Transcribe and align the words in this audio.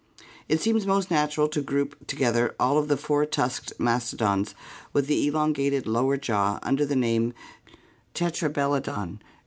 It 0.49 0.59
seems 0.59 0.87
most 0.87 1.11
natural 1.11 1.47
to 1.49 1.61
group 1.61 2.07
to 2.07 2.15
gether 2.15 2.55
all 2.59 2.79
of 2.79 2.87
the 2.87 2.97
four 2.97 3.23
tusked 3.27 3.73
mastodons 3.77 4.55
with 4.93 5.05
the 5.05 5.27
elongated 5.27 5.85
lower 5.85 6.17
jaw 6.17 6.57
under 6.63 6.85
Head 6.87 6.91
of 6.93 6.97
Dinotkninm. 6.97 7.33
th 8.15 8.33
Tetrabelodon 8.33 9.19
(Gr. 9.19 9.25